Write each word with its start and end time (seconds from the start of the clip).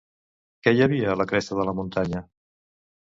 Què 0.67 0.71
hi 0.71 0.79
havia 0.85 1.11
a 1.11 1.17
la 1.21 1.27
cresta 1.31 1.57
de 1.59 1.65
la 1.69 1.75
muntanya? 1.81 2.23